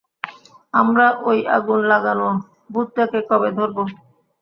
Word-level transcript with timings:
আমরা 0.73 1.05
ওই 1.27 1.39
আগুন 1.57 1.79
লাগানো 1.91 2.27
ভূতটাকে 2.73 3.19
কবে 3.29 3.49
ধরবো? 3.57 3.83